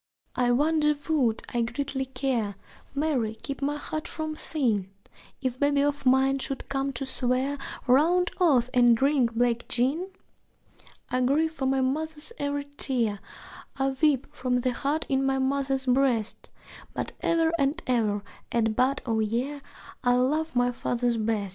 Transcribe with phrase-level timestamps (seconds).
[0.35, 2.55] (I wonder would I greatly care
[2.95, 4.89] Mary, keep my heart from sin!
[5.43, 10.09] If babe of mine should come to swear Round oaths and drink black gin?)
[11.11, 13.19] I grieve for my mother's every tear,
[13.77, 16.49] I weep for the hurt in my mother's breast,
[16.95, 19.61] But ever and ever at bud o' year
[20.03, 21.49] I love my father best.